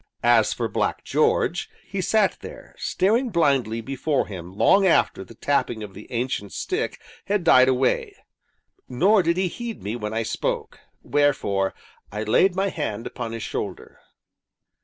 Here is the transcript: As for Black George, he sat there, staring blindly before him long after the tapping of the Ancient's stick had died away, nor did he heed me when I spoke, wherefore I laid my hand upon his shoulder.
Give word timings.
As 0.23 0.51
for 0.51 0.67
Black 0.67 1.03
George, 1.03 1.69
he 1.85 2.01
sat 2.01 2.39
there, 2.41 2.73
staring 2.79 3.29
blindly 3.29 3.81
before 3.81 4.25
him 4.25 4.51
long 4.57 4.83
after 4.87 5.23
the 5.23 5.35
tapping 5.35 5.83
of 5.83 5.93
the 5.93 6.11
Ancient's 6.11 6.55
stick 6.57 6.99
had 7.25 7.43
died 7.43 7.69
away, 7.69 8.15
nor 8.89 9.21
did 9.21 9.37
he 9.37 9.47
heed 9.47 9.83
me 9.83 9.95
when 9.95 10.11
I 10.11 10.23
spoke, 10.23 10.79
wherefore 11.03 11.75
I 12.11 12.23
laid 12.23 12.55
my 12.55 12.69
hand 12.69 13.05
upon 13.05 13.31
his 13.31 13.43
shoulder. 13.43 13.99